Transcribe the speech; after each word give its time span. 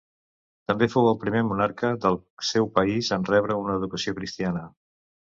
També 0.71 0.87
fou 0.93 1.09
el 1.09 1.19
primer 1.25 1.43
monarca 1.51 1.93
del 2.07 2.19
seu 2.55 2.73
país 2.81 3.15
en 3.21 3.31
rebre 3.31 3.63
una 3.67 3.81
educació 3.83 4.19
cristiana. 4.21 4.69